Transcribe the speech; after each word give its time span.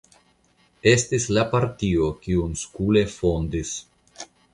Estis 0.91 1.27
la 1.37 1.43
partio, 1.51 2.07
kiun 2.23 2.57
Skule 2.63 3.05
fondis. 3.17 3.75